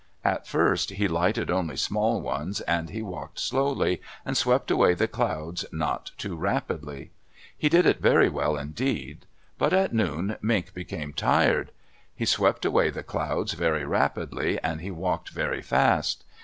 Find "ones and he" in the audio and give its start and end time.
2.21-3.03